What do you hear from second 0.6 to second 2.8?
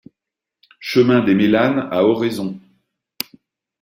Chemin des Mélanes à Oraison